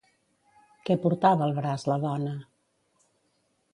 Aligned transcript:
Què 0.87 0.95
portava 1.03 1.45
al 1.47 1.53
braç 1.59 1.85
la 1.91 1.99
dona? 2.07 2.33